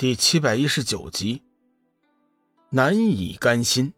[0.00, 1.42] 第七百一十九集，
[2.70, 3.92] 难以甘心。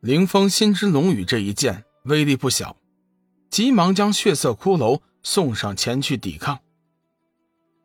[0.00, 2.76] 凌风心知龙宇这一剑威力不小，
[3.48, 6.58] 急忙将血色骷髅送上前去抵抗。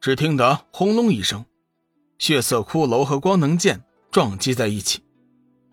[0.01, 1.45] 只听得轰隆一声，
[2.17, 3.81] 血色骷髅和光能剑
[4.11, 5.01] 撞击在一起，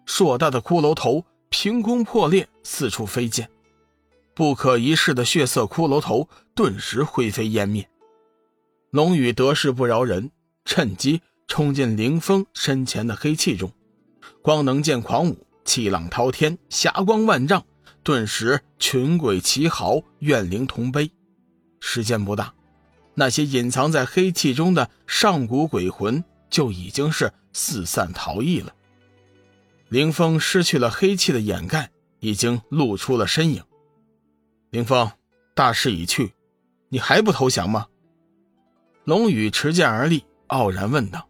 [0.05, 3.51] 硕大的骷髅头凭空破裂，四处飞溅，
[4.33, 7.91] 不可一世的血色骷髅头顿时灰飞烟灭。
[8.91, 10.31] 龙宇得势不饶人。
[10.67, 13.73] 趁机冲进凌风身前的黑气中，
[14.43, 17.65] 光能剑狂舞，气浪滔天，霞光万丈，
[18.03, 21.11] 顿时群鬼齐嚎，怨灵同悲。
[21.81, 22.53] 时间不大，
[23.15, 28.75] 那些隐藏在黑气中的上古鬼魂就已经是四散逃逸了。
[29.89, 33.63] 凌风失去了黑气的掩盖，已经露出了身影。
[34.71, 35.13] 凌风，
[35.55, 36.35] 大势已去，
[36.89, 37.87] 你还不投降吗？
[39.05, 40.25] 龙宇持剑而立。
[40.49, 41.29] 傲然问道：“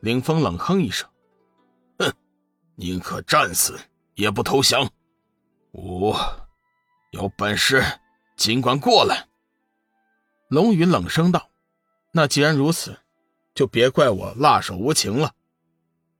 [0.00, 1.08] 凌风冷哼一声，
[1.98, 2.12] 哼，
[2.76, 3.78] 宁可战死
[4.14, 4.90] 也不投降。
[5.72, 6.48] 我
[7.12, 7.82] 有本事，
[8.36, 9.28] 尽管过来。”
[10.48, 11.50] 龙宇冷声道
[12.12, 12.98] ：“那既然如此，
[13.54, 15.34] 就别怪我辣手无情了。”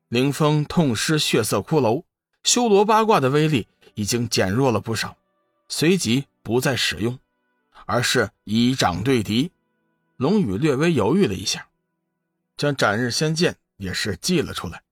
[0.08, 2.04] 凌风痛失血色骷髅，
[2.42, 5.16] 修罗八卦的威力已经减弱了不少，
[5.68, 7.18] 随即不再使用，
[7.84, 9.52] 而是以掌对敌。
[10.16, 11.68] 龙宇略微犹豫了一下。
[12.58, 14.82] 将斩日仙剑也是祭了出来，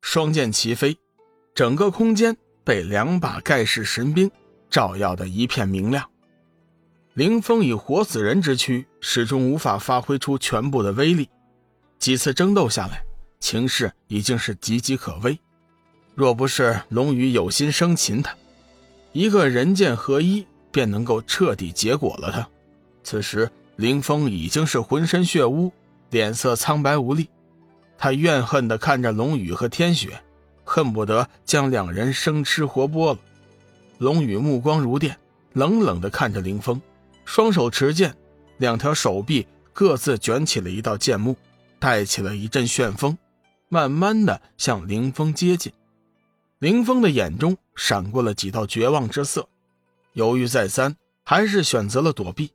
[0.00, 0.96] 双剑齐飞，
[1.56, 4.30] 整个空间被两把盖世神兵
[4.70, 6.08] 照耀的一片明亮。
[7.14, 11.28] 凌风以活死人之躯，始终无法发挥出全部的威力。
[11.98, 13.02] 几次争斗下来，
[13.40, 15.36] 情势已经是岌岌可危。
[16.14, 18.36] 若不是龙宇有心生擒他，
[19.12, 22.48] 一个人剑合一便能够彻底结果了他。
[23.02, 25.72] 此时凌风已经是浑身血污。
[26.16, 27.28] 脸色苍白无力，
[27.98, 30.22] 他怨恨地看着龙宇和天雪，
[30.64, 33.18] 恨不得将两人生吃活剥了。
[33.98, 35.18] 龙宇目光如电，
[35.52, 36.80] 冷冷地看着林峰，
[37.26, 38.16] 双手持剑，
[38.56, 41.36] 两条手臂各自卷起了一道剑幕，
[41.78, 43.18] 带起了一阵旋风，
[43.68, 45.70] 慢慢地向林峰接近。
[46.60, 49.46] 林峰的眼中闪过了几道绝望之色，
[50.14, 52.50] 犹豫再三，还是选择了躲避。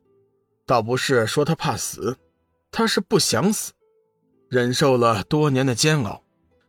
[0.66, 2.18] 倒不是说他怕死。
[2.74, 3.72] 他是不想死，
[4.48, 6.22] 忍受了多年的煎熬，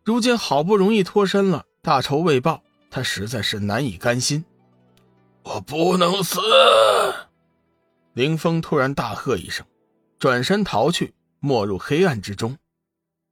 [0.03, 4.43] 如今好不容易脱身了，大仇未报，他实在是难以甘心。
[5.43, 6.41] 我不能死！
[8.13, 9.65] 凌风突然大喝一声，
[10.19, 12.57] 转身逃去，没入黑暗之中。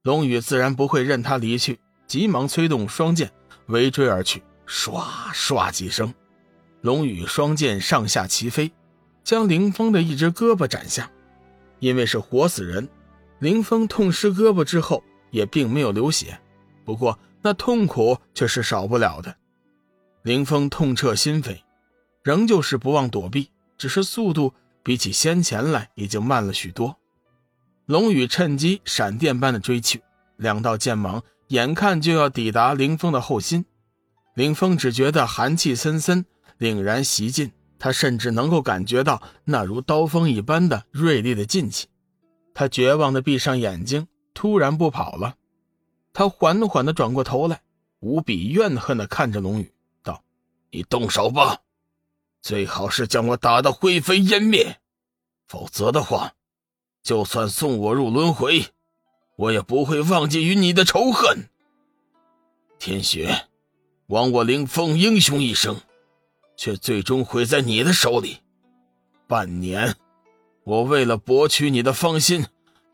[0.02, 3.30] 龙宇自然不会任他离去，急忙催动双剑
[3.66, 5.04] 围追而去，唰
[5.34, 6.12] 唰几声，
[6.80, 8.72] 龙宇双剑上下齐飞，
[9.22, 11.10] 将凌风的一只胳膊斩下。
[11.82, 12.88] 因为是活死人，
[13.40, 16.40] 林峰痛失胳膊之后也并没有流血，
[16.84, 19.34] 不过那痛苦却是少不了的。
[20.22, 21.58] 林峰痛彻心扉，
[22.22, 24.54] 仍旧是不忘躲避，只是速度
[24.84, 26.96] 比起先前来已经慢了许多。
[27.86, 30.00] 龙宇趁机闪电般的追去，
[30.36, 33.64] 两道剑芒眼看就要抵达林峰的后心，
[34.36, 36.24] 林峰只觉得寒气森森，
[36.60, 37.50] 凛然袭进。
[37.82, 41.88] 他甚至能够感觉到那如刀锋一般的锐利的劲气，
[42.54, 45.34] 他绝望的闭上眼睛，突然不跑了。
[46.12, 47.60] 他缓缓的转过头来，
[47.98, 49.72] 无比怨恨的看着龙宇，
[50.04, 50.22] 道
[50.70, 51.58] ：“你动手吧，
[52.40, 54.78] 最好是将我打得灰飞烟灭，
[55.48, 56.34] 否则的话，
[57.02, 58.66] 就算送我入轮回，
[59.34, 61.48] 我也不会忘记与你的仇恨。
[62.78, 63.48] 天雪，
[64.06, 65.80] 枉我凌风英雄一生。”
[66.56, 68.38] 却最终毁在你的手里。
[69.26, 69.94] 半年，
[70.64, 72.46] 我为了博取你的芳心，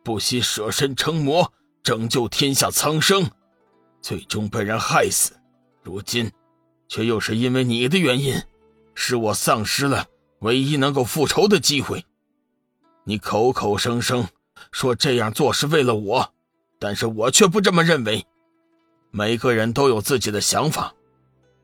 [0.04, 1.52] 不惜舍身成魔，
[1.82, 3.30] 拯救天下苍生，
[4.00, 5.32] 最终被人害死。
[5.82, 6.30] 如今，
[6.88, 8.41] 却又是因为你的原因，
[8.94, 10.06] 使我丧失了
[10.41, 12.04] 唯一能够复仇的机会。
[13.04, 14.28] 你口口声声
[14.70, 16.32] 说这样做是为了我，
[16.78, 18.27] 但是我却不这么认为。
[19.10, 20.94] 每个人都有自己的想法，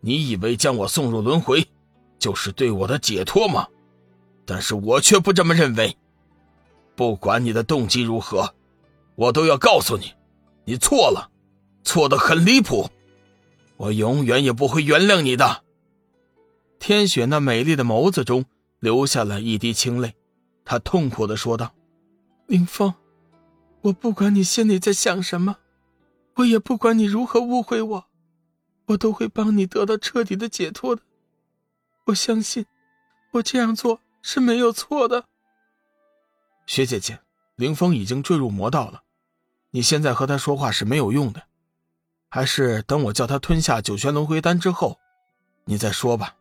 [0.01, 1.69] 你以为将我送入轮回？
[2.25, 3.69] 就是对我的解脱吗？
[4.47, 5.95] 但是我却不这么认为。
[6.97, 8.55] 不管你的动机如何，
[9.15, 10.15] 我都要告诉你，
[10.65, 11.31] 你错了，
[11.83, 12.89] 错的很离谱。
[13.77, 15.65] 我永远也不会原谅你的。
[16.79, 18.47] 天雪那美丽的眸子中
[18.81, 20.15] 流下了一滴清泪，
[20.65, 21.75] 她痛苦的说道
[22.49, 22.95] ：“林峰，
[23.83, 25.59] 我不管你心里在想什么，
[26.37, 28.07] 我也不管你如何误会我，
[28.87, 31.03] 我都会帮你得到彻底的解脱的。”
[32.07, 32.67] 我相信，
[33.33, 35.25] 我这样做是没有错的。
[36.67, 37.19] 雪姐姐，
[37.57, 39.03] 凌风已经坠入魔道了，
[39.71, 41.43] 你现在和他说话是没有用的，
[42.29, 44.99] 还是等我叫他吞下九玄轮回丹之后，
[45.65, 46.37] 你再说吧。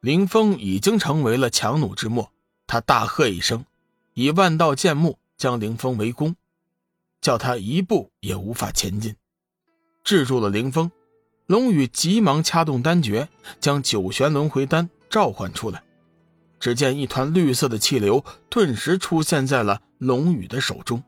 [0.00, 2.30] 林峰已经成为了强弩之末，
[2.66, 3.64] 他大喝一声，
[4.12, 6.36] 以万道剑幕将林峰围攻，
[7.22, 9.16] 叫他一步也无法前进，
[10.04, 10.90] 制住了林峰。
[11.50, 15.82] 龙宇急忙掐动丹诀，将九玄轮回丹召唤出来。
[16.60, 21.02] 只见一团绿色的气流顿时出现在了龙宇的手中。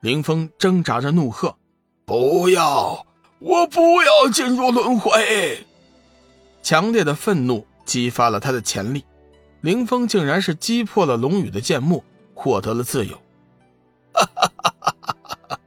[0.00, 1.56] 林峰挣扎着怒喝
[2.04, 3.06] ：“不要！
[3.38, 5.64] 我不要进入轮回！”
[6.60, 9.04] 强烈的愤怒激发了他的潜力，
[9.60, 12.02] 林峰竟然是击破了龙宇的剑幕，
[12.34, 13.14] 获得了自由。
[14.12, 15.06] 哈哈哈哈
[15.48, 15.60] 哈！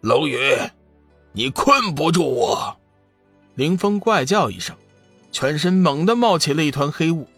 [0.00, 0.38] 龙宇，
[1.32, 2.79] 你困不住我！
[3.60, 4.74] 林峰怪叫一声，
[5.30, 7.28] 全身猛地冒起了一团黑雾。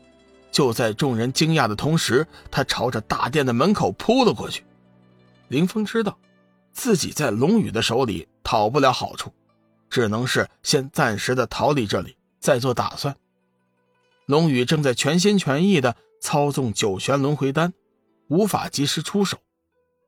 [0.52, 4.62] 就在众人惊讶的同时，他朝着大殿的门口扑了过去。
[5.48, 6.16] 林峰知道，
[6.72, 9.34] 自己在龙宇的手里讨不了好处，
[9.90, 13.16] 只能是先暂时的逃离这里，再做打算。
[14.26, 17.72] 龙宇正在全心全意的操纵九玄轮回丹，
[18.28, 19.38] 无法及时出手。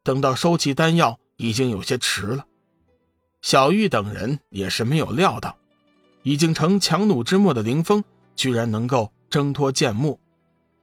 [0.04, 2.46] 等到收起丹药，已经有些迟了。
[3.42, 5.56] 小玉等人也是没有料到，
[6.24, 8.02] 已经成强弩之末的林峰，
[8.34, 10.18] 居然能够挣脱剑幕。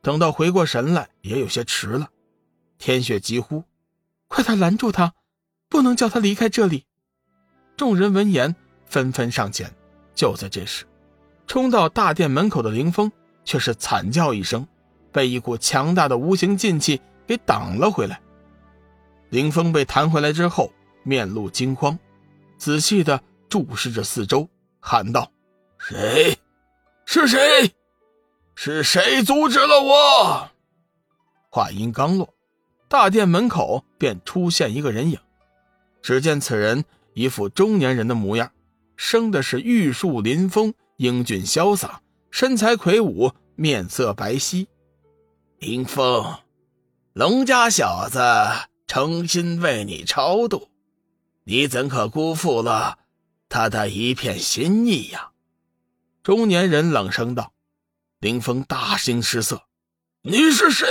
[0.01, 2.09] 等到回过神来，也有些迟了。
[2.77, 3.63] 天雪急呼
[4.29, 5.13] ：“快点拦住他，
[5.67, 6.85] 不能叫他离开这里！”
[7.75, 8.55] 众人闻言
[8.85, 9.73] 纷纷上前。
[10.13, 10.85] 就在这时，
[11.47, 13.11] 冲到大殿门口的林峰
[13.43, 14.67] 却是惨叫一声，
[15.11, 18.21] 被一股强大的无形劲气给挡了回来。
[19.29, 20.71] 林峰被弹回来之后，
[21.01, 21.97] 面露惊慌，
[22.57, 24.47] 仔细的注视着四周，
[24.81, 25.31] 喊道
[25.79, 26.37] ：“谁？
[27.05, 27.73] 是谁？”
[28.53, 30.49] 是谁阻止了我？
[31.49, 32.33] 话音刚落，
[32.87, 35.17] 大殿门口便出现一个人影。
[36.01, 36.83] 只见此人
[37.13, 38.51] 一副中年人的模样，
[38.95, 44.67] 生的是玉树临风，英俊潇洒，身材魁梧，面色白皙。
[45.57, 46.37] 林峰，
[47.13, 48.19] 龙家小子
[48.85, 50.69] 诚心为你超度，
[51.45, 52.99] 你怎可辜负了
[53.51, 55.31] 他的一片心意呀？
[56.23, 57.51] 中年人冷声道。
[58.19, 59.63] 林峰大惊失色
[60.23, 60.87] ：“你是谁？”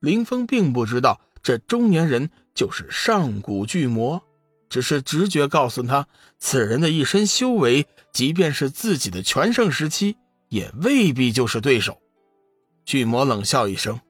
[0.00, 4.22] 林峰并不知道这中年人就是上古巨魔，
[4.68, 10.16] 只是直觉告诉他，此人的一身修为，即便是自己的全盛时期，
[10.48, 12.00] 也未必就是对手。
[12.84, 14.00] 巨魔冷笑一声：“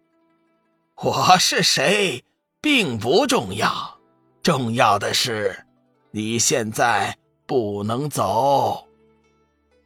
[1.02, 2.24] 我是谁，
[2.62, 3.98] 并不重要，
[4.42, 5.66] 重要的是，
[6.10, 7.16] 你现在
[7.46, 8.86] 不能走。”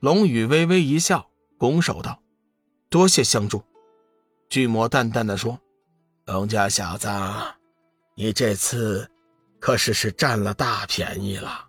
[0.00, 1.28] 龙宇微微一笑。
[1.56, 2.20] 拱手道
[2.90, 3.62] ：“多谢相助。”
[4.50, 5.58] 巨魔淡淡的说
[6.26, 7.08] ：“龙家小子，
[8.16, 9.08] 你这次
[9.58, 11.68] 可是是占了大便宜了。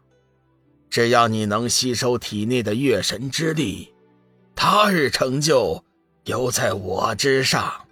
[0.90, 3.94] 只要你能吸收体内的月神之力，
[4.54, 5.86] 他日成就
[6.26, 7.86] 犹在我之上。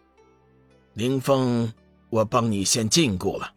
[0.94, 1.71] 林峰，
[2.10, 3.54] 我帮你先禁锢了，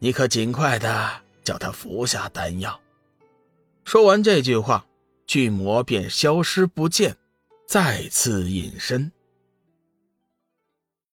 [0.00, 2.80] 你可尽快的叫他服下丹药。”
[3.84, 4.86] 说完这句话，
[5.26, 7.16] 巨魔便消失不见。
[7.66, 9.10] 再次隐身。